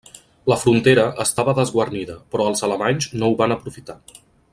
[0.51, 3.99] La frontera estava desguarnida però els alemanys no ho van aprofitar.